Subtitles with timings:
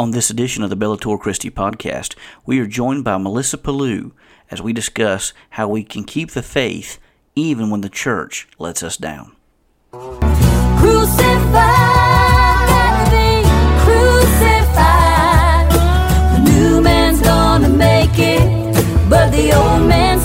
[0.00, 2.14] On this edition of the Bellator Christi podcast,
[2.46, 4.12] we are joined by Melissa Pellew
[4.50, 6.98] as we discuss how we can keep the faith
[7.36, 9.36] even when the church lets us down.
[9.92, 9.98] Me.
[16.32, 18.40] The new man's gonna make it,
[19.10, 20.24] but the old man's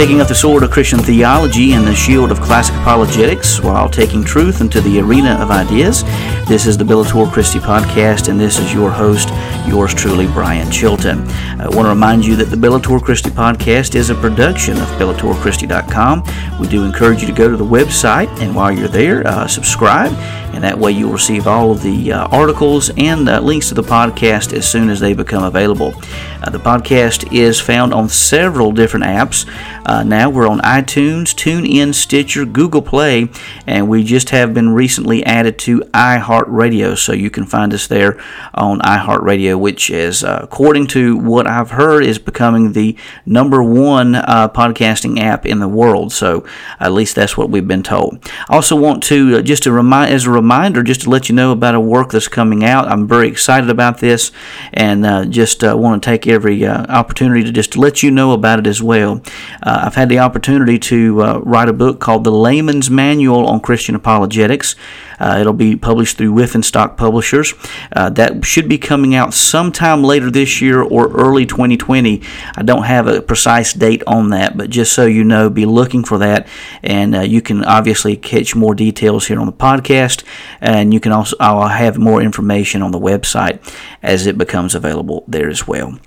[0.00, 4.24] Taking up the sword of Christian theology and the shield of classic apologetics while taking
[4.24, 6.04] truth into the arena of ideas.
[6.48, 9.28] This is the Bellator Christi podcast, and this is your host,
[9.68, 11.28] yours truly, Brian Chilton.
[11.60, 16.24] I want to remind you that the Bellator Christi podcast is a production of BellatorChristi.com.
[16.58, 20.12] We do encourage you to go to the website, and while you're there, uh, subscribe,
[20.52, 23.82] and that way you'll receive all of the uh, articles and uh, links to the
[23.82, 25.94] podcast as soon as they become available.
[26.42, 29.46] Uh, the podcast is found on several different apps.
[29.86, 33.28] Uh, now we're on iTunes, TuneIn, Stitcher, Google Play,
[33.66, 38.20] and we just have been recently added to iHeartRadio, so you can find us there
[38.54, 44.14] on iHeartRadio, which is, uh, according to what I've heard, is becoming the number one
[44.14, 46.12] uh, podcasting app in the world.
[46.12, 46.46] So
[46.78, 48.30] at least that's what we've been told.
[48.48, 51.52] I also want to just to remind, as a reminder, just to let you know
[51.52, 52.88] about a work that's coming out.
[52.88, 54.32] I'm very excited about this,
[54.72, 58.32] and uh, just uh, want to take every uh, opportunity to just let you know
[58.32, 59.22] about it as well.
[59.62, 63.60] Uh, I've had the opportunity to uh, write a book called The Layman's Manual on
[63.60, 64.74] Christian Apologetics.
[65.20, 67.54] Uh, it'll be published through Wipf and Stock Publishers.
[67.92, 72.22] Uh, that should be coming out sometime later this year or early 2020.
[72.56, 76.04] I don't have a precise date on that, but just so you know, be looking
[76.04, 76.48] for that.
[76.82, 80.24] And uh, you can obviously catch more details here on the podcast,
[80.60, 83.60] and you can also I'll have more information on the website
[84.02, 85.98] as it becomes available there as well.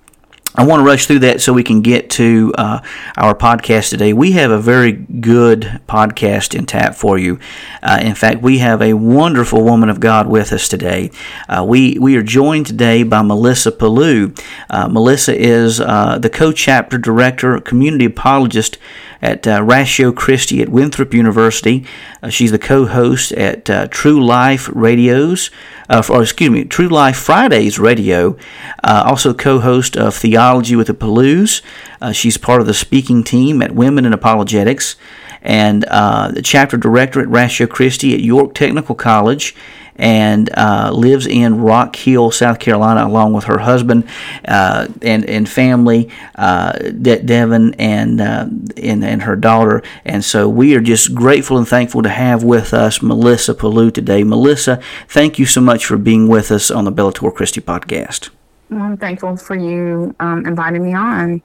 [0.55, 2.79] I want to rush through that so we can get to uh,
[3.17, 4.13] our podcast today.
[4.13, 7.39] We have a very good podcast in tap for you.
[7.81, 11.09] Uh, in fact, we have a wonderful woman of God with us today.
[11.49, 14.37] Uh, we we are joined today by Melissa Pellew.
[14.69, 18.77] Uh, Melissa is uh, the co-chapter director, community apologist
[19.23, 21.85] at uh, Ratio Christi at Winthrop University.
[22.21, 25.49] Uh, she's the co-host at uh, True Life Radios,
[25.89, 28.37] uh, or excuse me, True Life Fridays Radio.
[28.83, 31.61] Uh, also co-host of Theology with the Pellews.
[32.01, 34.97] Uh, she's part of the speaking team at Women in Apologetics,
[35.41, 39.55] and the chapter director at Ratio Christi at York Technical College
[39.95, 44.07] and uh, lives in Rock Hill, South Carolina, along with her husband
[44.45, 49.83] uh, and and family, uh, De- Devin and, uh, and and her daughter.
[50.05, 54.23] And so we are just grateful and thankful to have with us Melissa Pellew today.
[54.23, 58.29] Melissa, thank you so much for being with us on the Bellator Christi podcast.
[58.69, 61.41] Well, I'm thankful for you um, inviting me on,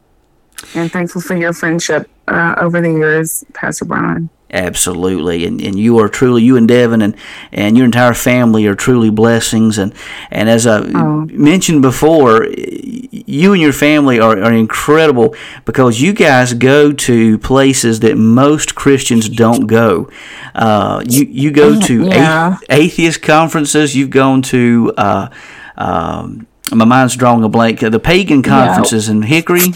[0.75, 4.31] and thankful for your friendship uh, over the years, Pastor Brian.
[4.51, 7.15] Absolutely, and, and you are truly you and Devin and,
[7.53, 9.93] and your entire family are truly blessings and
[10.31, 11.27] and as I Oh.
[11.31, 15.35] mentioned before, you and your family are, are incredible
[15.67, 20.09] because you guys go to places that most Christians don't go.
[20.55, 22.57] Uh, you you go to Yeah.
[22.57, 23.95] athe- atheist conferences.
[23.95, 24.93] You've gone to.
[24.97, 25.29] Uh,
[25.77, 27.81] um, my mind's drawing a blank.
[27.81, 29.73] The pagan conferences in Hickory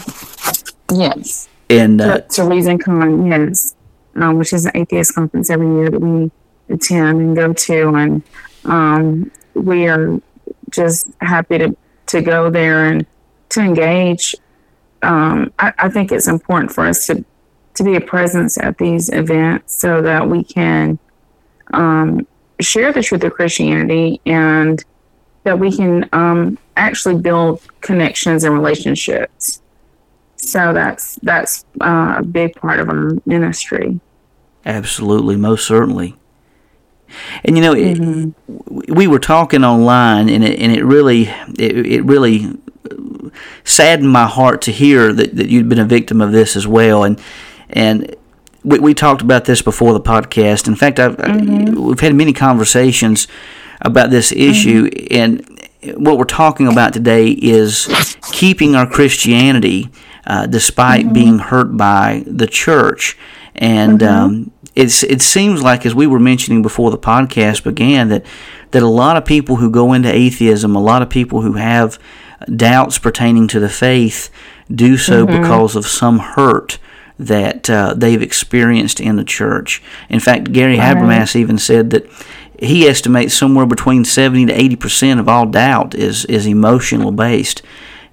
[0.91, 3.75] Yes, and uh, Reason Con, yes,
[4.15, 6.31] um, which is an atheist conference every year that we
[6.69, 8.23] attend and go to, and
[8.65, 10.19] um, we are
[10.69, 11.75] just happy to
[12.07, 13.05] to go there and
[13.49, 14.35] to engage.
[15.01, 17.23] Um, I, I think it's important for us to
[17.75, 20.99] to be a presence at these events so that we can
[21.73, 22.27] um,
[22.59, 24.83] share the truth of Christianity and
[25.43, 29.61] that we can um, actually build connections and relationships.
[30.37, 33.99] So that's that's uh, a big part of our ministry.
[34.65, 36.15] Absolutely, most certainly.
[37.43, 38.33] And you know, it,
[38.89, 41.23] we were talking online, and it and it really
[41.59, 42.57] it, it really
[43.63, 47.03] saddened my heart to hear that, that you'd been a victim of this as well.
[47.03, 47.21] And
[47.69, 48.15] and
[48.63, 50.67] we, we talked about this before the podcast.
[50.67, 51.17] In fact, I've,
[51.77, 53.27] we've had many conversations
[53.81, 55.45] about this issue, and
[55.95, 59.89] what we're talking about today is keeping our Christianity
[60.25, 61.13] uh, despite mm-hmm.
[61.13, 63.17] being hurt by the church.
[63.55, 64.25] And mm-hmm.
[64.25, 68.25] um, it's it seems like, as we were mentioning before the podcast began, that
[68.71, 71.99] that a lot of people who go into atheism, a lot of people who have
[72.55, 74.29] doubts pertaining to the faith,
[74.73, 75.41] do so mm-hmm.
[75.41, 76.79] because of some hurt
[77.19, 79.81] that uh, they've experienced in the church.
[80.09, 80.97] In fact, Gary right.
[80.97, 82.09] Habermas even said that
[82.59, 87.61] he estimates somewhere between 70 to 80 percent of all doubt is is emotional based,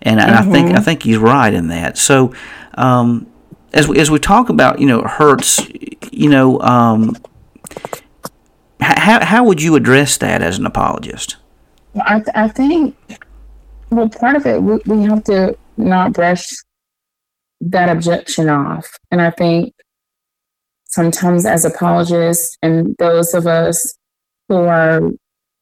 [0.02, 0.48] and, mm-hmm.
[0.48, 0.84] I think I mm-hmm.
[0.84, 1.96] think he's right in that.
[1.96, 2.34] So,
[2.74, 3.29] um,
[3.72, 5.60] as we, as we talk about you know hurts,
[6.10, 7.16] you know, um,
[8.80, 11.36] how how would you address that as an apologist?
[12.04, 12.96] I th- I think
[13.90, 16.48] well part of it we, we have to not brush
[17.60, 19.74] that objection off, and I think
[20.86, 23.94] sometimes as apologists and those of us
[24.48, 25.10] who are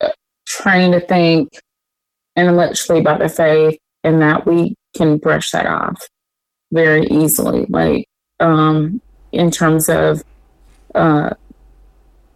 [0.00, 0.08] uh,
[0.46, 1.50] trying to think
[2.34, 6.00] intellectually about the faith and that we can brush that off
[6.72, 8.08] very easily like
[8.40, 9.00] um
[9.32, 10.22] in terms of
[10.94, 11.30] uh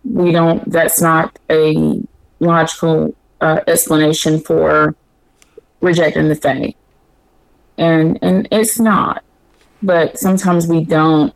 [0.05, 2.01] we don't that's not a
[2.41, 4.95] logical uh, explanation for
[5.81, 6.77] rejecting the faith
[7.79, 9.23] and and it's not
[9.83, 11.35] but sometimes we don't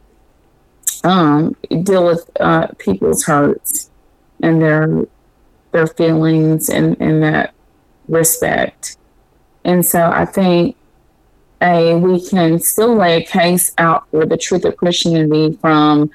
[1.04, 3.90] um deal with uh people's hurts
[4.42, 5.06] and their
[5.76, 7.54] their feelings and, and that
[8.08, 8.96] respect.
[9.64, 10.76] And so I think
[11.62, 16.10] a we can still lay a case out for the truth of Christianity from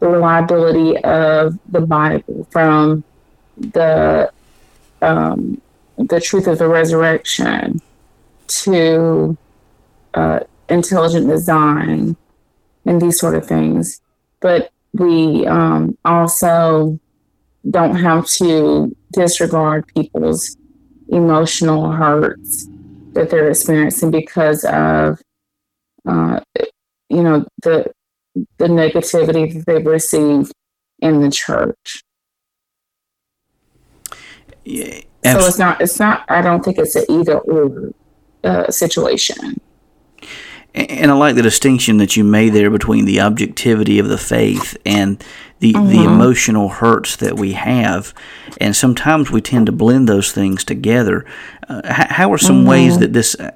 [0.00, 3.04] the reliability of the Bible, from
[3.56, 4.32] the
[5.02, 5.60] um,
[5.96, 7.80] the truth of the resurrection
[8.48, 9.36] to
[10.14, 12.16] uh, intelligent design
[12.86, 14.00] and these sort of things.
[14.40, 16.98] But we um, also
[17.68, 20.56] don't have to disregard people's
[21.08, 22.66] emotional hurts
[23.12, 25.20] that they're experiencing because of
[26.06, 26.40] uh,
[27.08, 27.92] you know the
[28.58, 30.52] the negativity that they've received
[31.00, 32.02] in the church.
[34.64, 37.92] Yeah, so it's not it's not I don't think it's an either or
[38.44, 39.60] uh, situation.
[40.74, 44.76] And I like the distinction that you made there between the objectivity of the faith
[44.86, 45.22] and
[45.58, 45.88] the mm-hmm.
[45.88, 48.14] the emotional hurts that we have,
[48.60, 51.26] and sometimes we tend to blend those things together.
[51.68, 52.68] Uh, how, are some mm-hmm.
[52.68, 53.50] ways that this uh,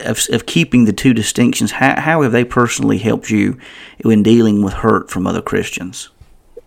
[0.00, 1.72] of, of keeping the two distinctions?
[1.72, 3.58] How, how have they personally helped you
[4.04, 6.10] in dealing with hurt from other Christians?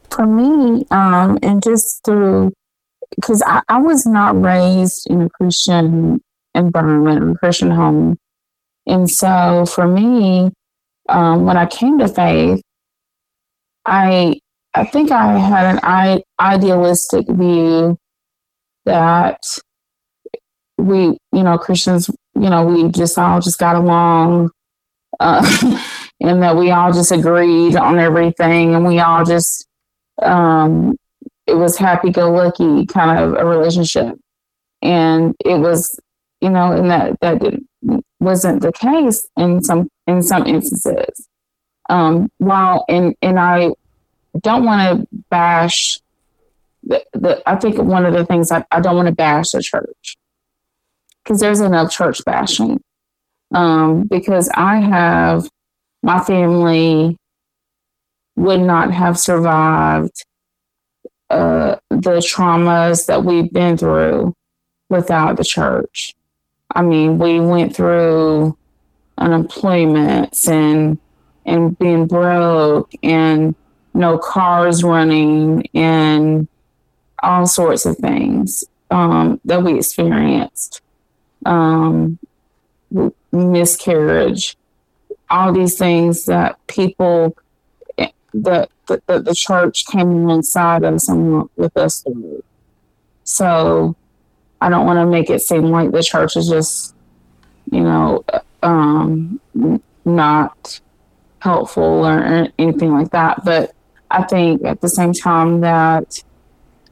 [0.09, 2.51] For me, um, and just through
[3.15, 6.21] because I, I was not raised in a Christian
[6.55, 8.17] environment, a Christian home.
[8.91, 10.51] And so for me,
[11.07, 12.61] um, when I came to faith,
[13.85, 14.37] I
[14.73, 17.97] I think I had an idealistic view
[18.85, 19.39] that
[20.77, 24.49] we, you know, Christians, you know, we just all just got along,
[25.21, 25.41] uh,
[26.21, 29.67] and that we all just agreed on everything, and we all just,
[30.21, 30.97] um,
[31.47, 34.15] it was happy-go-lucky kind of a relationship,
[34.81, 35.97] and it was,
[36.41, 37.41] you know, and that that
[38.21, 41.27] wasn't the case in some in some instances.
[41.89, 43.71] Um, while and and I
[44.39, 45.99] don't want to bash
[46.83, 49.61] the, the I think one of the things I, I don't want to bash the
[49.61, 50.17] church
[51.23, 52.81] because there's enough church bashing.
[53.53, 55.49] Um, because I have
[56.03, 57.17] my family
[58.37, 60.25] would not have survived
[61.29, 64.33] uh, the traumas that we've been through
[64.89, 66.13] without the church.
[66.75, 68.57] I mean, we went through
[69.17, 70.99] unemployment and
[71.45, 73.55] and being broke and
[73.93, 76.47] no cars running and
[77.23, 80.81] all sorts of things um, that we experienced.
[81.45, 82.19] Um,
[83.31, 84.57] miscarriage
[85.31, 87.35] all these things that people
[88.33, 92.43] that the, the, church came inside of some with us through.
[93.23, 93.95] So
[94.61, 96.95] i don't want to make it seem like the church is just
[97.71, 98.23] you know
[98.63, 99.39] um,
[100.05, 100.79] not
[101.39, 103.73] helpful or anything like that but
[104.11, 106.21] I think at the same time that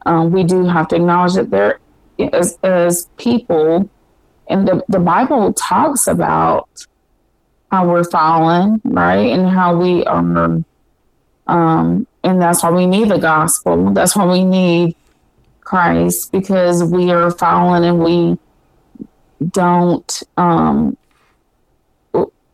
[0.06, 1.80] um, we do have to acknowledge that there,
[2.64, 3.90] as, people,
[4.50, 6.70] and the, the Bible talks about
[7.72, 9.28] how we're fallen, right?
[9.32, 10.64] And how we are,
[11.48, 13.92] um, and that's why we need the gospel.
[13.92, 14.96] That's why we need
[15.70, 18.38] Christ because we are fallen and we
[19.52, 20.98] don't, um,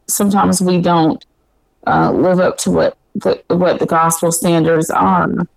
[0.08, 1.26] sometimes we don't
[1.88, 5.48] uh, live up to what the, what the gospel standards are.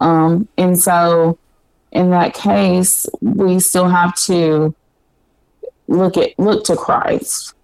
[0.00, 1.38] Um, and so,
[1.92, 4.74] in that case, we still have to
[5.88, 7.54] look at look to Christ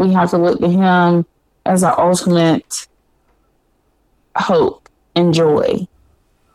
[0.00, 1.26] we have to look to Him
[1.66, 2.88] as our ultimate
[4.34, 5.86] hope and joy.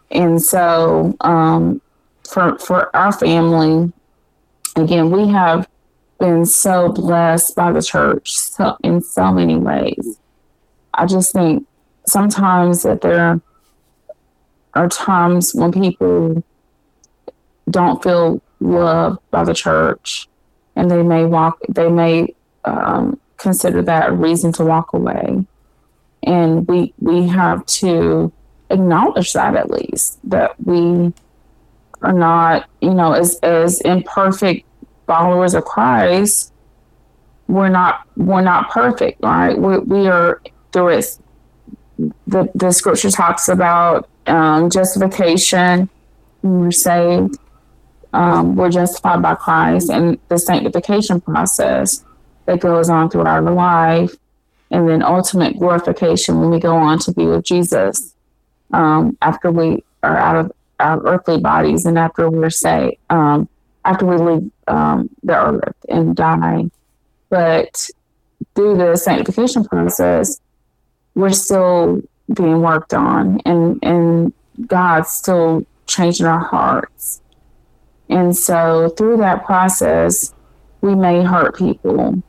[0.09, 1.79] And so, um,
[2.27, 3.91] for for our family,
[4.75, 5.67] again, we have
[6.20, 10.20] been so blessed by the church so, in so many ways.
[10.94, 11.67] I just think
[12.08, 13.41] sometimes that there
[14.74, 16.44] are times when people
[17.70, 20.27] don't feel loved by the church
[20.75, 22.34] and they may walk they may
[22.65, 25.46] um, consider that a reason to walk away
[26.24, 28.32] and we we have to
[28.70, 31.13] acknowledge that at least that we
[32.01, 34.65] are not you know as as imperfect
[35.07, 36.51] followers of christ
[37.47, 39.57] we're not we're not perfect right?
[39.57, 40.41] We, we are
[40.75, 41.19] it.
[42.27, 45.89] The the scripture talks about um, justification.
[46.41, 47.37] We're saved
[48.13, 52.05] um, we're justified by christ and the sanctification process
[52.45, 54.15] that goes on throughout our life
[54.71, 58.15] and then ultimate glorification when we go on to be with jesus
[58.71, 63.48] um, after we are out of our earthly bodies and after we're say um,
[63.86, 66.70] after we leave um, the earth and die
[67.29, 67.89] but
[68.55, 70.39] through the sanctification process
[71.13, 72.01] we're still
[72.34, 74.34] being worked on and and
[74.67, 77.22] God's still changing our hearts.
[78.10, 80.34] And so through that process,
[80.82, 82.22] we may hurt people.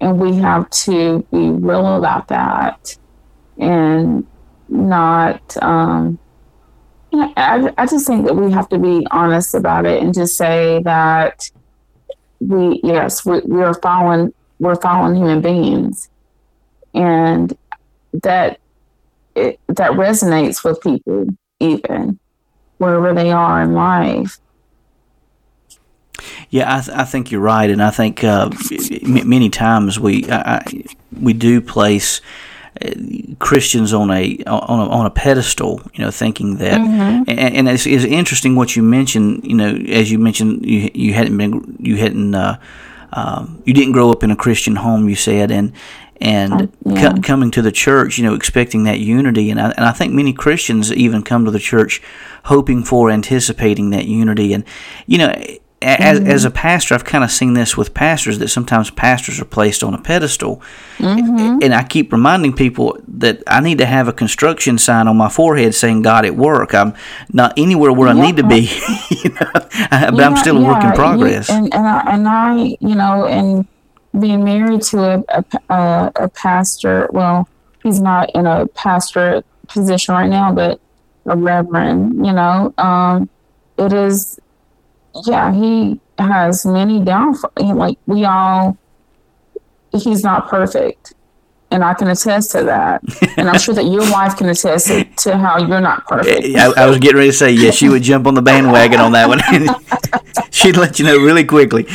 [0.00, 2.96] And we have to be real about that
[3.56, 4.26] and
[4.68, 6.18] not um
[7.36, 10.82] I, I just think that we have to be honest about it and just say
[10.84, 11.50] that
[12.40, 16.08] we yes we, we are fallen we're fallen human beings.
[16.94, 17.56] And
[18.22, 18.60] that
[19.34, 21.26] it, that resonates with people
[21.60, 22.18] even
[22.78, 24.38] wherever they are in life.
[26.50, 28.48] Yeah, I, th- I think you're right, and I think uh,
[29.02, 30.64] m- many times we I,
[31.20, 32.20] we do place
[33.38, 37.30] Christians on a on a on a pedestal, you know, thinking that, Mm-hmm.
[37.30, 39.44] and, and it's, it's interesting what you mentioned.
[39.44, 42.58] You know, as you mentioned, you you hadn't been you hadn't uh,
[43.12, 45.08] um, you didn't grow up in a Christian home.
[45.08, 45.72] You said, and
[46.20, 47.12] and Uh, yeah.
[47.12, 50.12] co- coming to the church, you know, expecting that unity, and I, and I think
[50.12, 52.00] many Christians even come to the church
[52.44, 54.64] hoping for, anticipating that unity, and
[55.06, 55.32] you know.
[55.84, 56.28] As, Mm-hmm.
[56.30, 59.84] as a pastor, I've kind of seen this with pastors that sometimes pastors are placed
[59.84, 60.62] on a pedestal,
[60.98, 61.58] Mm-hmm.
[61.62, 65.28] and I keep reminding people that I need to have a construction sign on my
[65.28, 66.94] forehead saying "God at work." I'm
[67.32, 68.70] not anywhere where I need to be,
[69.10, 71.50] you know, but I'm still a work in yeah, you- progress.
[71.50, 73.66] and and I, and I, you know, and
[74.18, 77.08] being married to a a, a a pastor.
[77.12, 77.48] Well,
[77.82, 80.80] he's not in a pastor position right now, but
[81.26, 82.24] a reverend.
[82.24, 83.28] You know, um,
[83.76, 84.38] it is.
[85.26, 87.52] Yeah, he has many downfalls.
[87.56, 88.76] Like we all,
[89.92, 91.14] he's not perfect.
[91.70, 93.02] And I can attest to that.
[93.36, 96.56] And I'm sure that your wife can attest to, to how you're not perfect.
[96.56, 99.12] I, I was getting ready to say, yeah, she would jump on the bandwagon on
[99.12, 99.40] that one.
[100.50, 101.86] She'd let you know really quickly.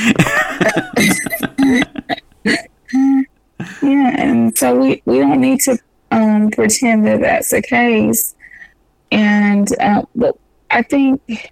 [3.81, 5.77] Yeah, and so we, we don't need to
[6.11, 8.35] um, pretend that that's the case.
[9.11, 10.37] And uh, but
[10.69, 11.51] I think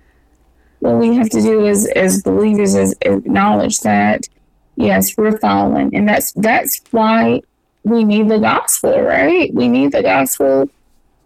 [0.80, 4.28] what we have to do is, as believers is acknowledge that
[4.76, 7.42] yes, we're fallen, and that's that's why
[7.84, 9.54] we need the gospel, right?
[9.54, 10.70] We need the gospel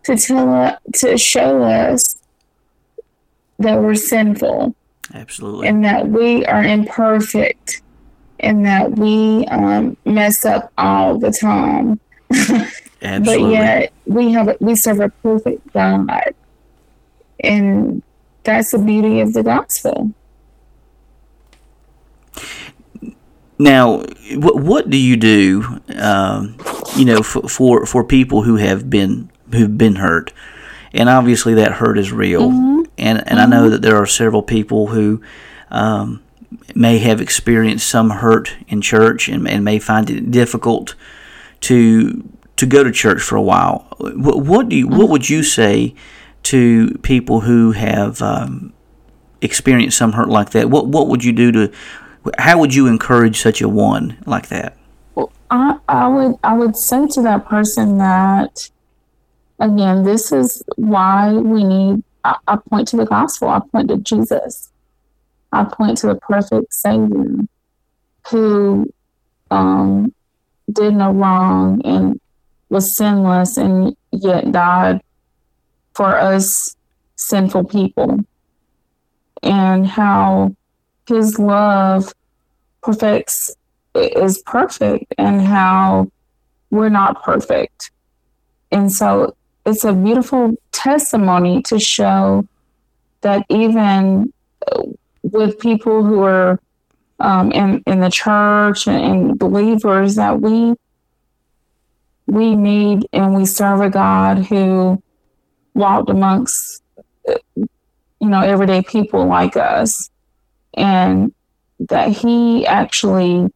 [0.04, 2.16] to tell us, to show us
[3.60, 4.76] that we're sinful
[5.14, 5.68] Absolutely.
[5.68, 7.82] and that we are imperfect
[8.40, 12.00] and that we um, mess up all the time.
[13.04, 13.44] Absolutely.
[13.44, 16.34] But yet we have a, we serve a perfect God,
[17.40, 18.04] and
[18.44, 20.12] that's the beauty of the gospel.
[23.60, 24.04] Now,
[24.38, 26.58] what, what do you do, um,
[26.98, 30.34] you know, for, for for people who have been who've been hurt,
[30.94, 32.50] and obviously that hurt is real,
[32.98, 35.22] and and I know that there are several people who
[35.70, 36.24] um,
[36.74, 40.96] may have experienced some hurt in church and, and may find it difficult
[41.62, 43.86] to to go to church for a while.
[44.00, 45.94] What, what do you what would you say
[46.44, 48.74] to people who have um,
[49.42, 50.70] experienced some hurt like that?
[50.70, 51.72] What what would you do to
[52.38, 54.78] how would you encourage such a one like that?
[55.50, 58.70] I, I would I would say to that person that
[59.60, 62.04] again, this is why we need.
[62.24, 63.50] I, I point to the gospel.
[63.50, 64.72] I point to Jesus.
[65.52, 67.36] I point to the perfect Savior
[68.30, 68.92] who
[69.50, 70.14] um,
[70.72, 72.20] did no wrong and
[72.70, 75.02] was sinless and yet died
[75.94, 76.76] for us
[77.16, 78.20] sinful people,
[79.44, 80.56] and how
[81.08, 82.14] His love
[82.82, 83.56] perfects
[83.96, 86.10] is perfect and how
[86.70, 87.92] we're not perfect.
[88.72, 92.48] And so it's a beautiful testimony to show
[93.22, 94.34] that even
[95.24, 96.60] with people who are
[97.20, 100.74] um, in in the church and, and believers that we
[102.26, 105.02] we need and we serve a God who
[105.74, 106.84] walked amongst
[107.26, 107.68] you
[108.20, 110.10] know everyday people like us.
[110.74, 111.34] And
[111.90, 113.52] that he actually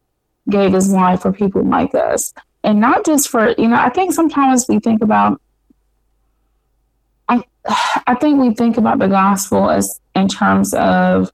[0.48, 2.32] gave his life for people like us.
[2.62, 5.40] And not just for you know i think sometimes we think about
[7.28, 7.40] i
[8.08, 11.30] i think we think about the gospel as in terms of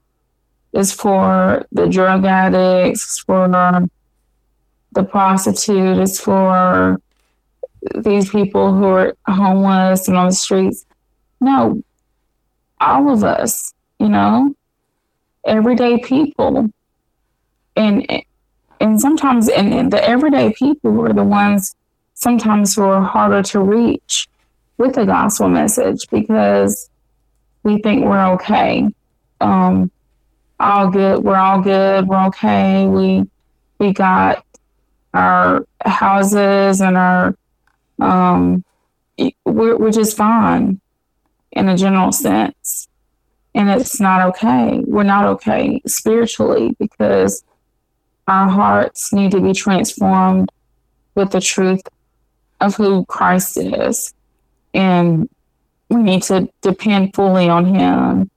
[0.73, 3.47] is for the drug addicts for
[4.91, 7.01] the prostitute it's for
[7.95, 10.85] these people who are homeless and on the streets.
[11.41, 11.81] No
[12.79, 13.73] all of us
[14.03, 14.53] you know?
[15.45, 16.69] Everyday people.
[17.75, 18.23] And
[18.79, 21.75] and sometimes and the everyday people are the ones
[22.13, 24.27] sometimes who are harder to reach
[24.77, 26.89] with the gospel message because
[27.63, 28.87] we think we're okay.
[29.41, 29.89] Um
[30.59, 32.85] all good we're all good we're okay.
[32.87, 33.23] We
[33.79, 34.45] we got
[35.13, 37.35] our houses and our
[37.99, 38.63] um
[39.45, 40.79] we're, we're just fine
[41.51, 42.87] in a general sense
[43.53, 47.43] and it's not okay we're not okay spiritually because
[48.27, 50.49] our hearts need to be transformed
[51.15, 51.81] with the truth
[52.61, 54.13] of who Christ is.
[54.73, 55.29] And
[55.89, 58.31] we need to depend fully on Him.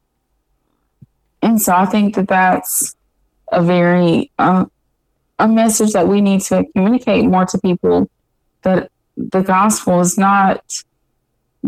[1.43, 2.97] And so I think that that's
[3.53, 4.67] a very, uh,
[5.39, 8.11] a message that we need to communicate more to people
[8.63, 10.83] that the gospel is not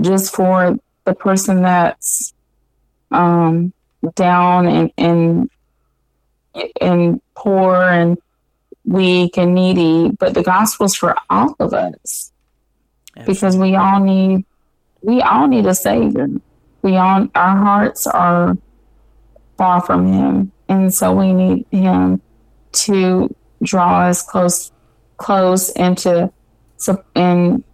[0.00, 2.34] just for the person that's
[3.10, 3.72] um,
[4.14, 5.50] down and, and
[6.80, 8.18] and poor and
[8.84, 12.32] weak and needy, but the gospel's for all of us
[13.16, 13.34] Absolutely.
[13.34, 14.44] because we all need
[15.00, 16.28] we all need a savior.
[16.82, 18.56] We all our hearts are
[19.56, 22.20] far from him, and so we need him
[22.72, 24.72] to draw us close
[25.16, 25.70] close
[26.78, 27.64] into and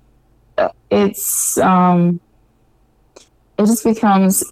[0.58, 2.20] uh, it's um
[3.58, 4.44] it just becomes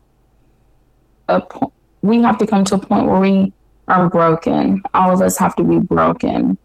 [1.29, 3.53] a point we have to come to a point where we
[3.88, 4.83] are broken.
[4.95, 6.59] All of us have to be broken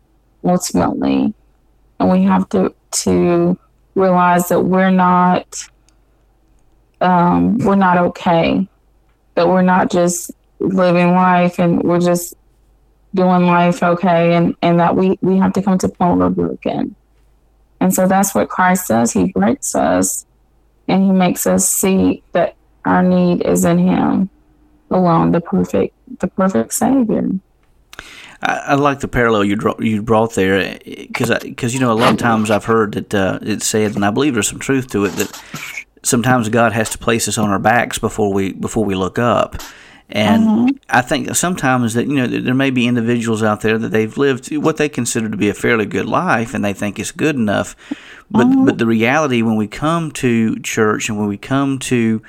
[0.44, 1.34] ultimately.
[2.00, 2.74] And we have to
[3.04, 3.58] to
[3.96, 5.70] realize that we're not
[7.02, 8.68] um, we're not okay.
[9.36, 12.34] That we're not just living life and we're just
[13.14, 16.30] doing life okay and, and that we, we have to come to a point where
[16.30, 16.96] we're broken.
[17.80, 19.12] And so that's what Christ does.
[19.12, 20.26] He breaks us
[20.88, 24.30] and he makes us see that our need is in him
[24.90, 27.30] alone, the perfect the perfect Savior.
[28.42, 31.94] I, I like the parallel you draw, you brought there because because you know a
[31.94, 34.90] lot of times I've heard that uh, it's said and I believe there's some truth
[34.92, 35.42] to it that
[36.04, 39.56] sometimes God has to place us on our backs before we before we look up.
[40.10, 40.78] And mm-hmm.
[40.90, 44.56] I think sometimes that you know there may be individuals out there that they've lived
[44.56, 47.76] what they consider to be a fairly good life, and they think it's good enough.
[48.32, 48.66] But mm-hmm.
[48.66, 52.22] but the reality when we come to church and when we come to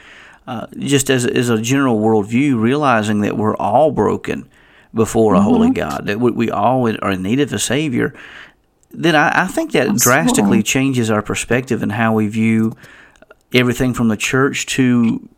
[0.49, 4.49] uh, just as, as a general worldview, realizing that we're all broken
[4.95, 5.47] before a mm-hmm.
[5.47, 8.15] holy God, that we, we, all are in need of a Savior,
[8.91, 9.99] then I, I think that Absolutely.
[9.99, 12.75] drastically changes our perspective and how we view
[13.53, 15.29] everything from the church to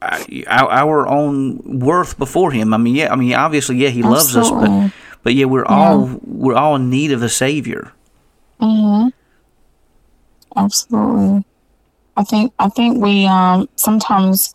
[0.00, 2.74] our, our own worth before Him.
[2.74, 5.74] I mean, yeah, I mean, obviously, yeah, He loves us, but but yeah, we're yeah.
[5.74, 7.92] all we're all in need of a Savior.
[8.60, 9.08] Mm-hmm.
[10.56, 11.44] Absolutely.
[12.16, 14.52] I think I think we um, sometimes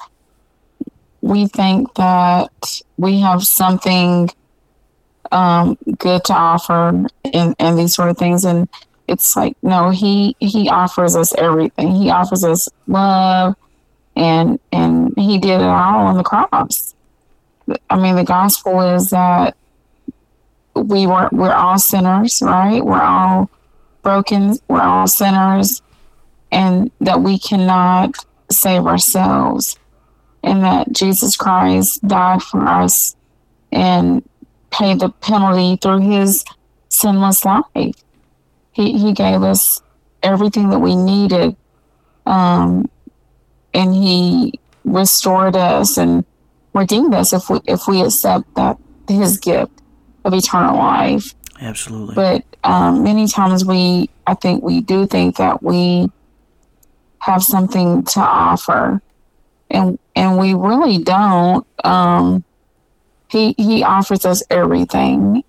[1.22, 4.30] we think that we have something
[5.32, 8.68] um, good to offer in, in these sort of things, and
[9.08, 11.96] it's like no, he he offers us everything.
[11.96, 13.56] He offers us love,
[14.16, 16.96] and and he did it all on the cross.
[17.90, 19.56] I mean, the gospel is that
[20.76, 22.84] we were we're all sinners, right?
[22.84, 23.50] We're all
[24.02, 24.58] broken.
[24.68, 25.82] We're all sinners
[26.54, 28.16] and that we cannot
[28.52, 29.78] save ourselves,
[30.44, 33.16] and that Jesus Christ died for us
[33.72, 34.24] and
[34.70, 36.46] paid the penalty through his
[36.90, 37.96] sinless life.
[38.72, 39.82] He, he gave us
[40.22, 41.56] everything that we needed,
[42.28, 42.88] um,
[43.74, 46.26] and he restored us and
[46.74, 49.72] redeemed us if we if we accept that his gift
[50.24, 51.34] of eternal life.
[51.60, 52.16] Absolutely.
[52.16, 56.10] But um, many times we, I think we do think that we
[57.20, 59.02] have something to offer
[59.70, 62.44] and and we really don't um
[63.30, 65.42] he he offers us everything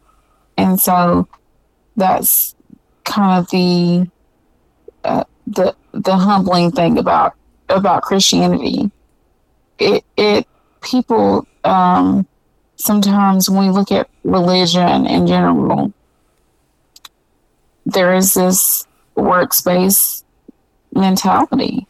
[0.56, 1.26] and so
[1.96, 2.54] that's
[3.02, 4.08] kind of the
[5.02, 7.34] uh, the the humbling thing about
[7.68, 8.90] about Christianity.
[9.78, 10.46] It it
[10.82, 12.26] people um,
[12.76, 15.92] sometimes when we look at religion in general,
[17.86, 20.22] there is this workspace
[20.92, 21.86] mentality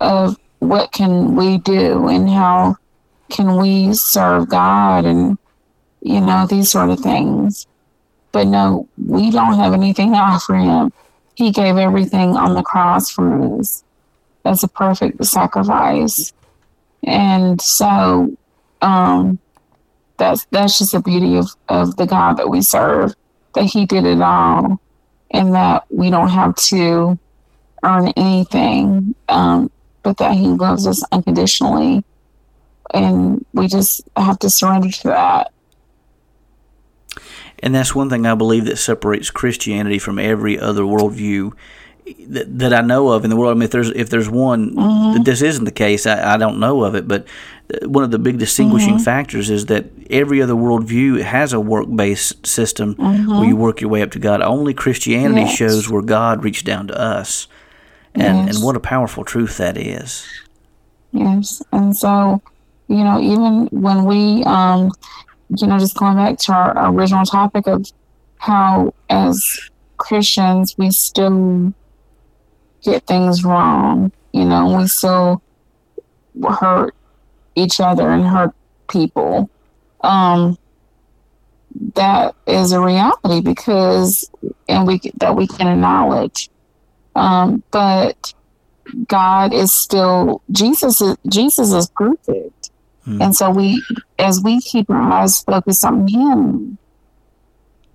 [0.00, 2.76] of what can we do and how
[3.30, 5.38] can we serve God and
[6.00, 7.66] you know these sort of things.
[8.30, 10.92] But no, we don't have anything to offer him.
[11.34, 13.82] He gave everything on the cross for us
[14.44, 16.32] as a perfect sacrifice.
[17.04, 18.36] And so
[18.82, 19.38] um
[20.16, 23.14] that's that's just the beauty of, of the God that we serve,
[23.54, 24.80] that he did it all
[25.30, 27.18] and that we don't have to
[27.84, 29.70] earn anything, um,
[30.02, 32.04] but that he loves us unconditionally.
[32.94, 35.52] And we just have to surrender to that.
[37.60, 41.52] And that's one thing I believe that separates Christianity from every other worldview
[42.28, 43.52] that, that I know of in the world.
[43.52, 45.14] I mean, if there's if there's one mm-hmm.
[45.14, 47.08] that this isn't the case, I, I, don't know of it.
[47.08, 47.26] But
[47.84, 49.04] one of the big distinguishing mm-hmm.
[49.04, 53.30] factors is that every other worldview has a work based system mm-hmm.
[53.30, 54.40] where you work your way up to God.
[54.40, 55.54] Only Christianity yes.
[55.54, 57.48] shows where God reached down to us,
[58.14, 58.56] and yes.
[58.56, 60.26] and what a powerful truth that is.
[61.12, 62.42] Yes, and so
[62.88, 64.90] you know, even when we, um,
[65.56, 67.90] you know, just going back to our original topic of
[68.38, 71.72] how as Christians we still
[72.82, 74.12] get things wrong.
[74.32, 75.42] You know, we still
[76.48, 76.94] hurt
[77.54, 78.54] each other and hurt
[78.88, 79.50] people.
[80.02, 80.58] Um,
[81.94, 84.30] that is a reality because,
[84.68, 86.48] and we that we can acknowledge.
[87.14, 88.34] Um, but
[89.06, 91.00] God is still Jesus.
[91.00, 92.70] Is, Jesus is perfect,
[93.06, 93.22] mm.
[93.22, 93.82] and so we,
[94.18, 96.78] as we keep our eyes focused on Him,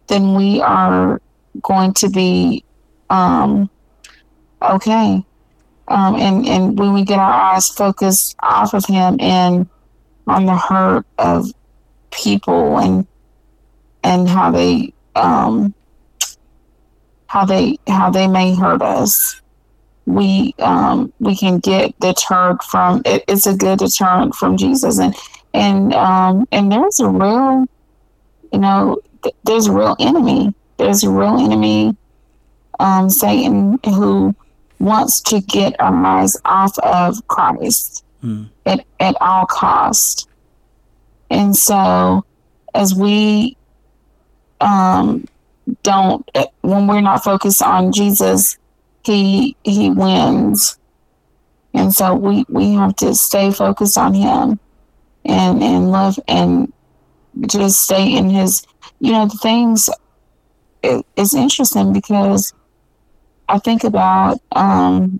[0.07, 1.21] then we are
[1.61, 2.63] going to be
[3.09, 3.69] um,
[4.63, 5.23] okay.
[5.87, 9.69] Um, and, and when we get our eyes focused off of him and
[10.27, 11.47] on the hurt of
[12.11, 13.05] people and
[14.03, 15.73] and how they um,
[17.27, 19.41] how they how they may hurt us,
[20.05, 25.15] we um, we can get deterred from it, it's a good deterrent from Jesus and
[25.53, 27.65] and um, and there's a real
[28.51, 31.95] you know th- there's a real enemy there's a real enemy
[32.79, 34.35] um, Satan who
[34.83, 38.49] wants to get our eyes off of Christ mm.
[38.65, 40.29] at, at all cost.
[41.29, 42.25] And so
[42.75, 43.57] as we
[44.61, 45.25] um,
[45.83, 46.29] don't
[46.61, 48.57] when we're not focused on Jesus,
[49.03, 50.77] he he wins.
[51.73, 54.59] And so we, we have to stay focused on him
[55.25, 56.71] and and love and
[57.47, 58.63] just stay in his
[58.99, 59.89] you know the things
[60.83, 62.53] it, it's interesting because
[63.49, 65.19] I think about, um,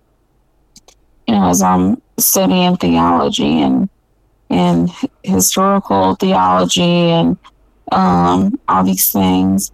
[1.28, 3.90] you know, as I'm studying theology and
[4.50, 4.90] and
[5.24, 7.38] historical theology and
[7.92, 9.72] um, all these things,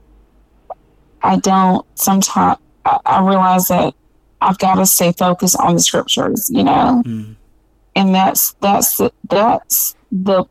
[1.21, 3.93] I don't sometimes I, I realize that
[4.41, 7.35] I've got to stay focused on the scriptures, you know, mm.
[7.95, 10.45] and that's that's that's the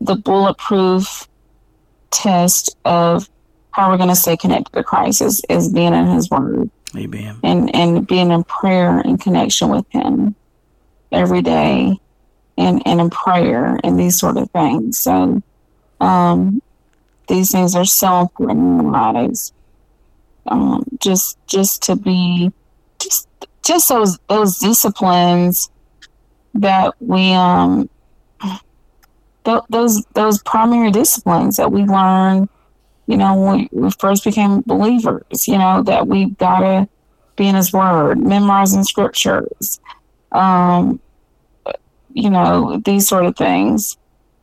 [0.00, 1.28] the bulletproof
[2.10, 3.28] test of
[3.76, 6.70] how we're going to stay connected to Christ is, is being in His Word.
[6.96, 7.38] Amen.
[7.42, 10.34] And and being in prayer and connection with Him
[11.12, 12.00] every day,
[12.56, 14.98] and and in prayer and these sort of things.
[14.98, 15.42] So,
[16.00, 16.62] um,
[17.28, 19.52] these things are so important in our lives.
[20.46, 22.50] Um, just just to be
[22.98, 23.28] just
[23.62, 25.68] just those those disciplines
[26.54, 27.90] that we um
[29.44, 32.48] th- those those primary disciplines that we learn
[33.06, 36.88] you know, when we first became believers, you know, that we've gotta
[37.36, 39.80] be in his word, memorizing scriptures,
[40.32, 41.00] um,
[42.12, 43.96] you know, these sort of things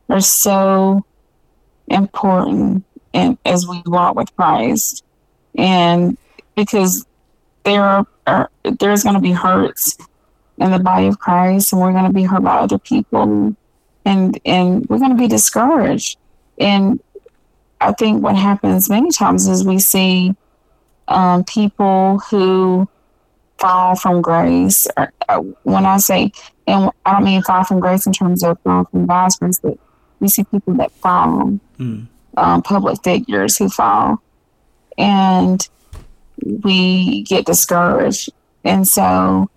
[0.08, 1.04] are so
[1.88, 5.04] important and as we walk with Christ.
[5.56, 6.16] And
[6.56, 7.06] because
[7.64, 9.96] there are there's gonna be hurts
[10.58, 13.54] in the body of Christ and we're gonna be hurt by other people
[14.04, 16.18] and and we're gonna be discouraged.
[16.58, 17.00] And
[17.84, 20.34] I think what happens many times is we see
[21.08, 22.88] um, people who
[23.58, 24.86] fall from grace.
[24.96, 26.32] Or, uh, when I say,
[26.66, 29.78] and I don't mean fall from grace in terms of fall from God's grace, but
[30.20, 32.06] we see people that fall, mm.
[32.38, 34.22] um, public figures who fall,
[34.96, 35.68] and
[36.62, 38.30] we get discouraged.
[38.64, 39.50] And so,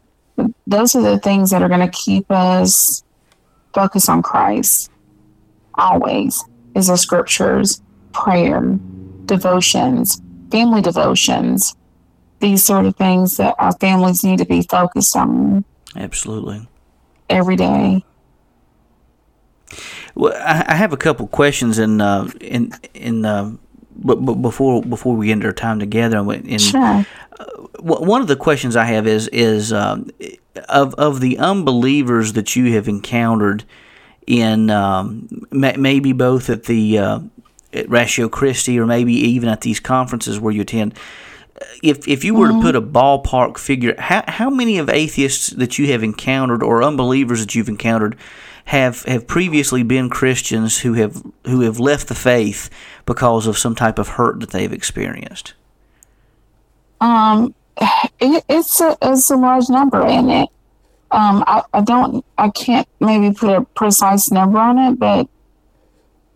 [0.67, 3.03] those are the things that are going to keep us
[3.73, 4.91] focused on Christ
[5.75, 6.43] always
[6.75, 7.81] is the scriptures
[8.23, 8.61] prayer,
[9.25, 11.75] devotions, family devotions,
[12.39, 15.63] these sort of things that our families need to be focused on
[15.95, 16.67] Absolutely.
[17.29, 18.03] every day.
[20.15, 23.51] Well, I, have a couple questions in uh, in in uh,
[23.95, 27.05] but, but before before we end our time together, and Sure.
[27.75, 30.09] w- one of the questions I have is is um,
[30.69, 33.63] of of the unbelievers that you have encountered
[34.25, 37.19] in um, ma- maybe both at the uh,
[37.77, 40.93] at Ratio Christi or maybe even at these conferences where you attend.
[41.81, 45.79] If if you were to put a ballpark figure, how how many of atheists that
[45.79, 48.15] you have encountered or unbelievers that you've encountered
[48.65, 52.69] have have previously been Christians who have who have left the faith
[53.05, 55.53] because of some type of hurt that they've experienced?
[56.99, 57.55] Um,
[58.19, 60.49] it, it's a it's a large number, and it.
[61.09, 65.29] Um, I, I don't I can't maybe put a precise number on it, but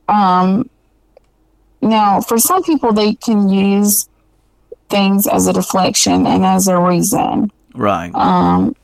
[0.08, 0.70] um,
[1.82, 4.08] now for some people they can use
[4.90, 7.52] things as a deflection and as a reason.
[7.74, 8.14] Right.
[8.14, 8.76] Um,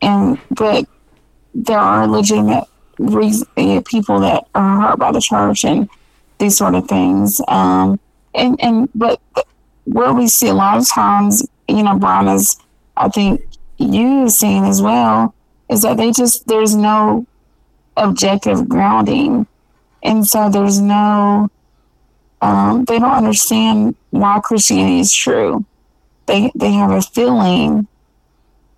[0.00, 0.86] and but
[1.54, 2.64] there are legitimate
[2.98, 5.88] reason, eh, people that are hurt by the church and
[6.38, 7.40] these sort of things.
[7.48, 7.98] Um,
[8.34, 9.20] and and but
[9.84, 12.56] where we see a lot of times, you know, Brian is,
[12.96, 13.40] I think
[13.78, 15.34] you have seen as well,
[15.70, 17.26] is that they just there's no
[17.96, 19.46] objective grounding,
[20.02, 21.50] and so there's no.
[22.40, 25.64] Um, they don't understand why Christianity is true.
[26.26, 27.88] They they have a feeling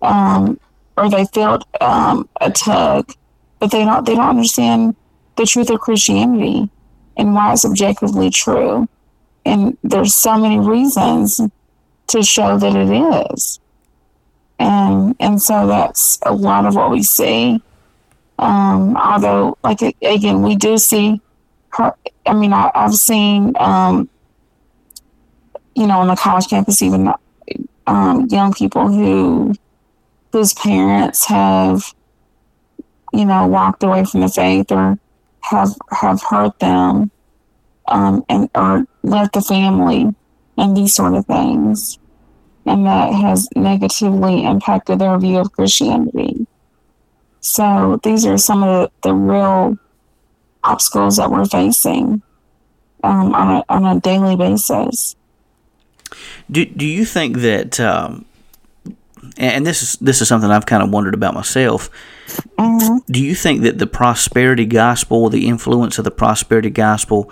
[0.01, 0.59] um,
[0.97, 3.13] or they felt um, a tug,
[3.59, 4.95] but they don't they don't understand
[5.35, 6.69] the truth of Christianity
[7.17, 8.87] and why it's objectively true.
[9.45, 11.41] And there's so many reasons
[12.07, 13.59] to show that it is.
[14.59, 17.61] And and so that's a lot of what we see.
[18.37, 21.21] Um, although, like again, we do see.
[21.77, 24.09] I mean, I, I've seen, um,
[25.75, 27.13] you know, on the college campus, even
[27.87, 29.53] um, young people who
[30.31, 31.93] whose parents have,
[33.13, 34.97] you know, walked away from the faith or
[35.41, 37.11] have have hurt them,
[37.87, 40.13] um, and or left the family,
[40.57, 41.99] and these sort of things,
[42.65, 46.47] and that has negatively impacted their view of Christianity.
[47.39, 49.77] So these are some of the, the real
[50.63, 52.21] obstacles that we're facing
[53.03, 55.15] um, on a on a daily basis.
[56.49, 57.79] Do Do you think that?
[57.79, 58.25] Um,
[59.37, 61.89] and this is this is something I've kind of wondered about myself.
[62.57, 62.97] Mm-hmm.
[63.11, 67.31] Do you think that the prosperity gospel, the influence of the prosperity gospel,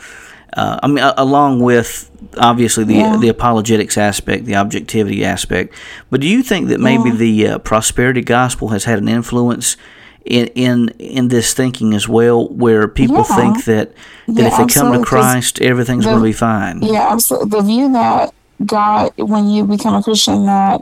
[0.55, 3.17] uh, I mean, a- along with obviously the Yeah.
[3.17, 5.73] the apologetics aspect, the objectivity aspect,
[6.09, 7.15] but do you think that maybe Yeah.
[7.15, 9.75] the uh, prosperity gospel has had an influence
[10.25, 13.35] in in in this thinking as well, where people Yeah.
[13.35, 13.93] think that
[14.27, 16.79] that Yeah, if they come to Christ, everything's going to be fine?
[16.81, 17.49] Yeah, absolutely.
[17.49, 18.33] The view that
[18.65, 20.81] God, when you become a Christian, that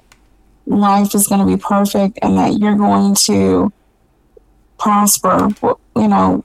[0.65, 3.71] life is going to be perfect and that you're going to
[4.79, 5.49] prosper,
[5.95, 6.43] you know,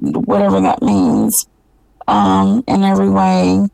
[0.00, 1.46] whatever that means,
[2.06, 3.66] um, in every way,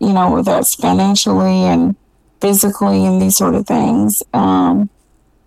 [0.00, 1.96] you know, whether that's financially and
[2.40, 4.22] physically and these sort of things.
[4.32, 4.90] Um,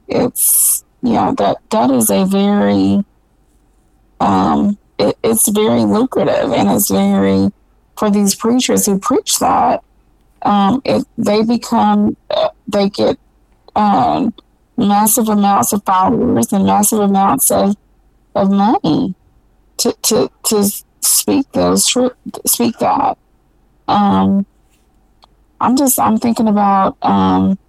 [0.08, 3.04] it's, yeah, that, that is a very,
[4.22, 7.52] um, it, it's very lucrative and it's very,
[7.98, 9.84] for these preachers who preach that,
[10.44, 13.20] um, it, they become, uh, they get
[13.76, 14.34] um,
[14.78, 17.76] massive amounts of followers and massive amounts of,
[18.34, 19.14] of money
[19.78, 21.86] to, to, to speak those
[22.46, 23.18] speak that.
[23.90, 24.46] Um,
[25.60, 27.60] I'm just, I'm thinking about um,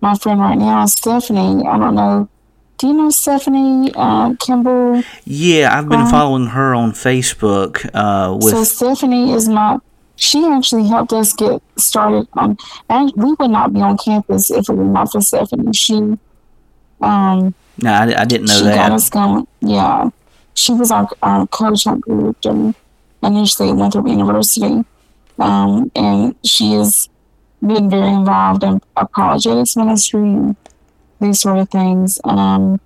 [0.00, 1.66] my friend right now, Stephanie.
[1.66, 2.28] I don't know.
[2.78, 5.02] Do you know Stephanie uh, Kimball?
[5.24, 6.10] Yeah, I've been Right.
[6.10, 9.78] following her on Facebook uh, with so Stephanie is my.
[10.14, 12.56] She actually helped us get started on,
[12.88, 15.72] and we would not be on campus if it were not for Stephanie.
[15.72, 15.94] She,
[17.00, 19.46] um, No, I, I didn't know she got us going.
[19.60, 20.10] Yeah,
[20.54, 22.74] she was our, our coach at group during
[23.22, 24.84] initially at Winthrop University,
[25.38, 27.08] um, and she has
[27.60, 30.54] been very involved in apologetics ministry
[31.20, 32.20] these sort of things.
[32.24, 32.80] Um,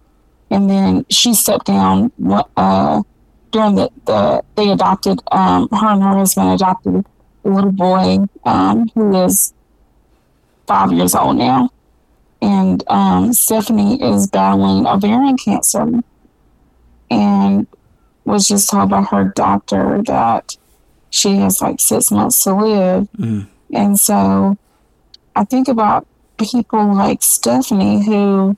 [0.50, 2.12] and then she stepped down
[2.56, 3.02] uh,
[3.50, 7.04] during the, the they adopted um, her and her husband adopted
[7.44, 9.52] a little boy um, who is
[10.66, 11.68] five years old now
[12.42, 16.02] and um, Stephanie is battling ovarian cancer
[17.08, 17.66] and
[18.24, 20.56] was just told by her doctor that
[21.11, 23.08] she has like six months to live.
[23.16, 23.46] Mm.
[23.72, 24.56] And so
[25.35, 26.06] I think about
[26.38, 28.56] people like Stephanie who,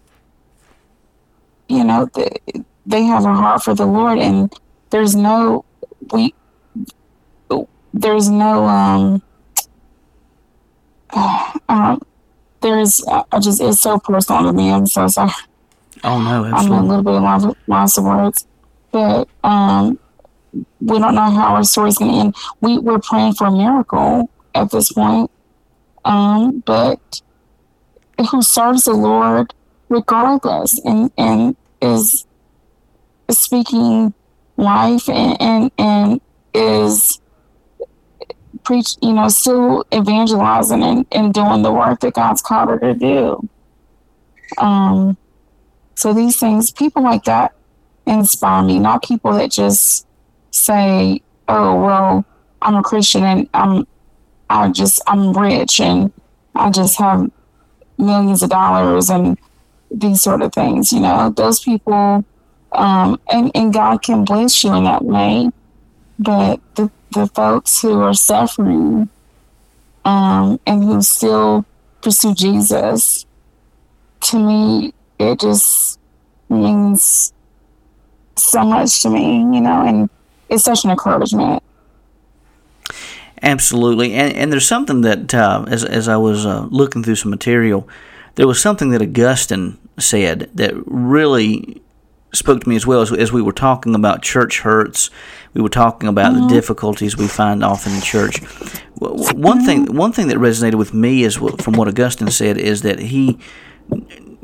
[1.69, 2.09] you know,
[2.87, 4.53] they, have a heart for the Lord and
[4.91, 5.65] there's no,
[6.13, 6.35] we,
[7.93, 9.23] there's no, um,
[11.69, 12.03] um,
[12.61, 14.71] there's I just it's so personal to me.
[14.71, 15.33] I'm so sorry.
[16.03, 18.47] Oh no, I'm a little bit lost, lost of words,
[18.91, 19.99] but um,
[20.81, 22.37] we don't know how our story's going to end.
[22.63, 25.31] We we're praying for a miracle at this point,
[26.05, 27.23] um, but
[28.31, 29.53] who serves the Lord
[29.89, 32.27] regardless and and is
[33.31, 34.15] speaking
[34.57, 36.21] life and and, and
[36.55, 37.21] is
[38.65, 42.95] preach you know still evangelizing and, and doing the work that God's called her to
[42.95, 43.49] do.
[44.59, 45.17] Um,
[45.97, 47.55] so these things, people like that
[48.07, 50.07] inspire me, not people that just
[50.51, 52.25] say, "Oh, well,
[52.63, 53.87] I'm a Christian and I'm,
[54.51, 56.13] I just I'm rich and
[56.55, 57.31] I just have
[57.99, 59.39] millions of dollars and
[59.91, 62.25] these sort of things." You know, those people,
[62.73, 65.51] um, and and God can bless you in that way,
[66.19, 69.09] but the the folks who are suffering,
[70.05, 71.65] um, and who still
[72.03, 73.25] pursue Jesus,
[74.21, 75.99] to me, it just
[76.49, 77.33] means
[78.37, 80.11] so much to me, you know, and
[80.49, 81.63] it's such an encouragement.
[83.45, 87.31] Absolutely, and and there's something that uh, as as I was uh, looking through some
[87.31, 87.87] material,
[88.37, 91.81] there was something that Augustine said that really
[92.33, 95.11] spoke to me as well as, as we were talking about church hurts.
[95.53, 98.39] We were talking about the difficulties we find often in church.
[98.99, 102.83] One thing, one thing that resonated with me is what- from what Augustine said is
[102.83, 103.39] that he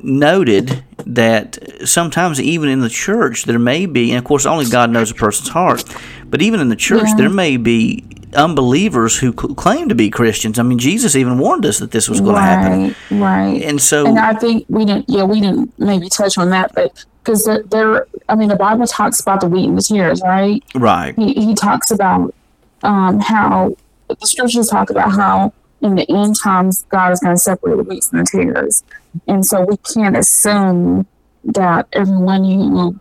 [0.03, 4.91] noted that sometimes even in the church there may be, and of course only God
[4.91, 5.83] knows a person's heart,
[6.31, 7.17] but even in the church Yeah.
[7.17, 8.05] there may be
[8.35, 10.59] unbelievers who claim to be Christians.
[10.59, 13.63] I mean, Jesus even warned us that this was going to happen, Right, right.
[13.63, 17.05] and so And I think we didn't, yeah, we didn't maybe touch on that, but
[17.23, 20.63] because there, there, I mean, the Bible talks about the wheat and the tares, right?
[20.75, 22.35] right, He, he talks about
[22.83, 23.77] um, how
[24.09, 27.83] the scriptures talk about how in the end times God is going to separate the
[27.85, 28.85] wheat from the tares,
[29.27, 31.07] and so we can't assume
[31.45, 33.01] that everyone who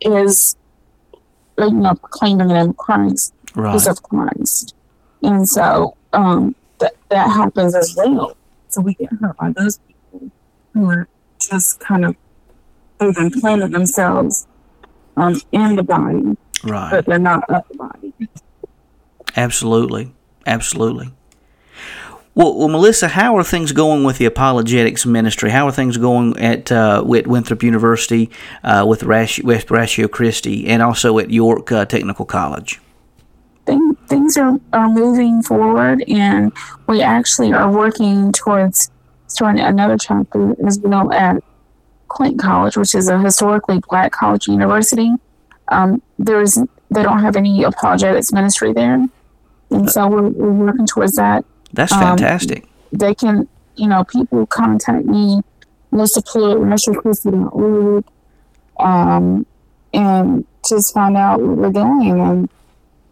[0.00, 0.56] is,
[1.58, 4.74] you know, proclaiming the name Christ right, is of Christ,
[5.22, 8.36] and so um, that that happens as well.
[8.68, 10.30] So we get hurt by those people
[10.74, 11.08] who are
[11.40, 12.16] just kind of
[13.00, 14.46] who've implanted themselves
[15.16, 16.90] um, in the body, right.
[16.90, 18.12] but they're not of the body.
[19.36, 20.12] Absolutely,
[20.46, 21.12] absolutely.
[22.34, 25.50] Well, well, Melissa, how are things going with the apologetics ministry?
[25.50, 28.30] How are things going at uh, at Winthrop University
[28.62, 32.80] uh, with Ratio, with Ratio Christi, and also at York uh, Technical College?
[33.68, 36.52] Thing, things are, are moving forward, and
[36.86, 38.90] we actually are working towards
[39.26, 41.42] starting another chapter as well at
[42.08, 45.12] Clinton College, which is a historically black college university.
[45.68, 46.54] Um, there's
[46.90, 49.06] they don't have any apologetics ministry there,
[49.70, 51.44] and so we're, we're working towards that.
[51.74, 52.66] That's Um, fantastic.
[52.92, 55.42] they can, you know, people contact me,
[55.90, 58.04] Melissa Pellew, MetroChristi.org,
[58.80, 59.44] um,
[59.92, 62.48] and just find out what we're doing and,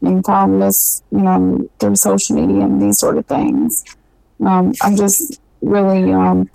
[0.02, 3.84] and follow us, you know, through social media and these sort of things.
[4.44, 6.50] Um, I'm just really, um,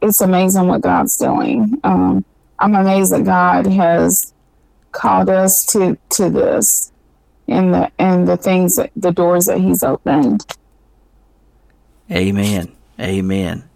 [0.00, 1.80] it's amazing what God's doing.
[1.84, 2.24] Um,
[2.58, 4.32] I'm amazed that God has
[4.92, 6.92] called us to, to this
[7.48, 10.44] and the, and the things that the doors that he's opened.
[12.10, 12.72] Amen.
[13.00, 13.68] Amen.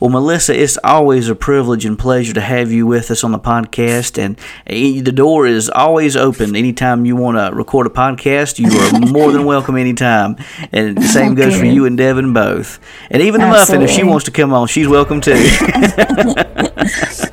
[0.00, 3.38] Well, Melissa, it's always a privilege and pleasure to have you with us on the
[3.38, 4.22] podcast.
[4.22, 6.56] And eh, the door is always open.
[6.56, 10.36] Anytime you want to record a podcast, you are more than welcome anytime.
[10.72, 12.80] And the same goes for you and Devin both.
[13.10, 15.34] And even the Muffin, if she wants to come on, she's welcome too.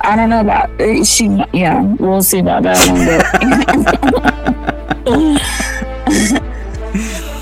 [0.00, 1.26] I don't know about uh, she.
[1.52, 2.78] Yeah, we'll see about that
[5.04, 5.42] one.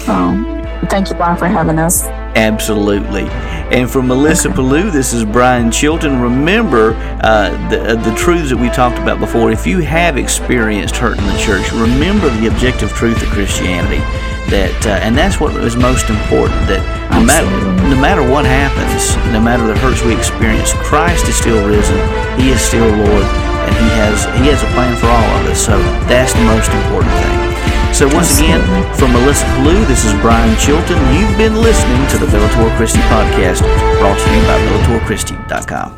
[0.08, 0.44] Um,
[0.88, 2.04] thank you, Brian, for having us.
[2.34, 3.28] Absolutely.
[3.70, 6.20] And for Melissa Pellew, this is Brian Chilton.
[6.20, 9.52] Remember uh, the, uh, the truths that we talked about before.
[9.52, 14.02] If you have experienced hurt in the church, remember the objective truth of Christianity.
[14.50, 16.58] That uh, and that's what is most important.
[16.66, 16.82] That
[17.14, 17.46] no matter
[17.86, 21.94] no matter what happens, no matter the hurts we experience, Christ is still risen.
[22.42, 25.62] He is still Lord, and He has He has a plan for all of us.
[25.62, 25.78] So
[26.10, 27.49] that's the most important thing.
[27.92, 28.62] So once again,
[28.94, 30.96] from Melissa Pellew, this is Brian Chilton.
[31.14, 33.60] You've been listening to the Bellator Christi podcast,
[33.98, 35.96] brought to you by BellatorChristi.com.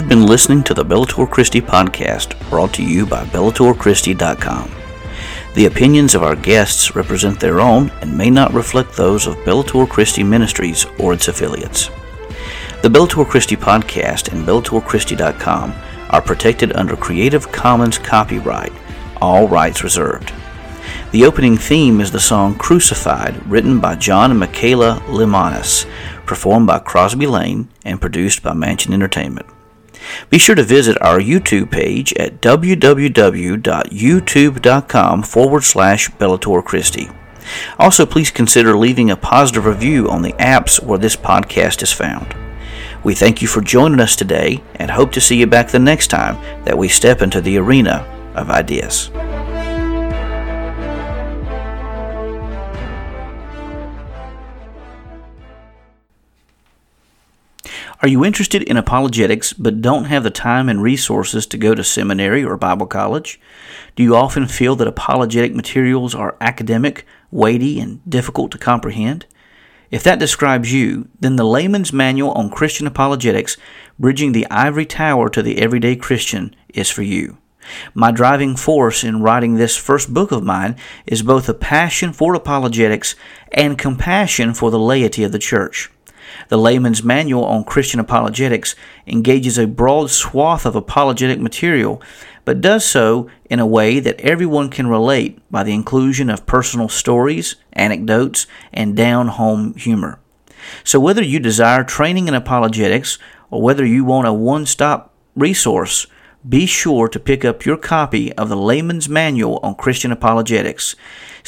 [0.00, 4.70] You've been listening to the Bellator Christi podcast, brought to you by BellatorChristi.com.
[5.54, 9.86] The opinions of our guests represent their own and may not reflect those of Bellator
[9.86, 11.88] Christi Ministries or its affiliates.
[12.82, 15.74] The Bellator Christi podcast and BellatorChristi.com
[16.10, 18.72] are protected under Creative Commons copyright,
[19.20, 20.32] all rights reserved.
[21.10, 25.86] The opening theme is the song Crucified, written by John and Michaela Limanis,
[26.26, 29.46] performed by Crosby Lane and produced by Mansion Entertainment.
[30.30, 37.10] Be sure to visit our YouTube page at www.youtube.com forward slash Bellator Christi.
[37.78, 42.34] Also, please consider leaving a positive review on the apps where this podcast is found.
[43.04, 46.08] We thank you for joining us today and hope to see you back the next
[46.08, 49.10] time that we step into the arena of ideas.
[58.00, 61.82] Are you interested in apologetics but don't have the time and resources to go to
[61.84, 63.40] seminary or Bible college?
[63.96, 69.26] Do you often feel that apologetic materials are academic, weighty, and difficult to comprehend?
[69.90, 73.56] If that describes you, then the Layman's Manual on Christian Apologetics,
[73.98, 77.38] Bridging the Ivory Tower to the Everyday Christian, is for you.
[77.94, 80.76] My driving force in writing this first book of mine
[81.06, 83.14] is both a passion for apologetics
[83.52, 85.90] and compassion for the laity of the church.
[86.48, 88.74] The Layman's Manual on Christian Apologetics
[89.06, 92.00] engages a broad swath of apologetic material,
[92.44, 96.88] but does so in a way that everyone can relate by the inclusion of personal
[96.88, 100.20] stories, anecdotes, and down home humor.
[100.84, 103.18] So, whether you desire training in apologetics
[103.50, 106.06] or whether you want a one stop resource,
[106.48, 110.94] be sure to pick up your copy of the Layman's Manual on Christian Apologetics.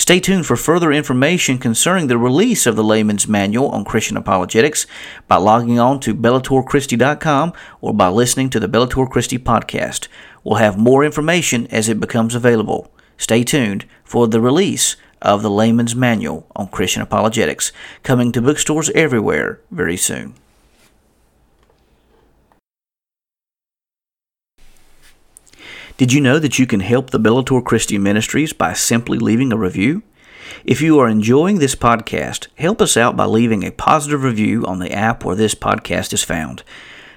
[0.00, 4.86] Stay tuned for further information concerning the release of the Layman's Manual on Christian Apologetics
[5.28, 10.08] by logging on to BellatorChristi.com or by listening to the Bellator Christi podcast.
[10.42, 12.90] We'll have more information as it becomes available.
[13.18, 17.70] Stay tuned for the release of the Layman's Manual on Christian Apologetics,
[18.02, 20.34] coming to bookstores everywhere very soon.
[26.00, 29.58] Did you know that you can help the Bellator Christi Ministries by simply leaving a
[29.58, 30.02] review?
[30.64, 34.78] If you are enjoying this podcast, help us out by leaving a positive review on
[34.78, 36.62] the app where this podcast is found.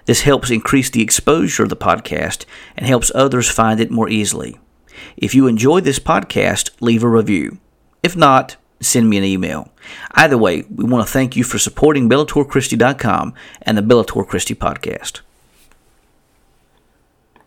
[0.03, 2.43] This helps increase the exposure of the podcast
[2.75, 4.59] and helps others find it more easily.
[5.15, 7.59] If you enjoy this podcast, leave a review.
[8.03, 9.71] If not, send me an email.
[10.11, 15.21] Either way, we want to thank you for supporting BellatorChristi.com and the Bellator Christi podcast.